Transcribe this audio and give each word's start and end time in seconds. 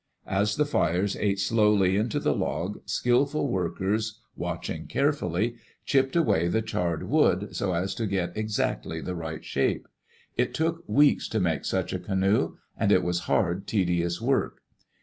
As 0.25 0.55
the 0.55 0.65
fires 0.65 1.15
ate 1.15 1.39
slowly 1.39 1.95
into 1.95 2.19
the 2.19 2.33
log, 2.33 2.81
skillful 2.89 3.47
workers, 3.47 4.19
watching 4.35 4.87
carefully, 4.87 5.57
chipped 5.85 6.15
away 6.15 6.47
the 6.47 6.63
charred 6.63 7.03
wood, 7.07 7.55
so 7.55 7.73
as 7.75 7.93
to 7.93 8.07
get 8.07 8.35
exactly 8.35 8.99
the 8.99 9.13
right 9.13 9.45
shape. 9.45 9.87
It 10.37 10.55
took 10.55 10.83
weeks 10.87 11.27
to 11.27 11.39
make 11.39 11.65
such 11.65 11.93
a 11.93 11.99
canoe, 11.99 12.57
and 12.75 12.91
it 12.91 13.03
was 13.03 13.19
hard, 13.29 13.67
tedious 13.67 14.19
work. 14.19 14.63